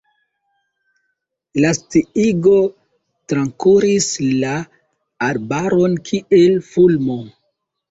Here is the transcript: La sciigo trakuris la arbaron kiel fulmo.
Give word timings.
La 1.65 1.73
sciigo 1.79 2.55
trakuris 3.35 4.09
la 4.41 4.57
arbaron 5.29 5.97
kiel 6.11 6.61
fulmo. 6.75 7.23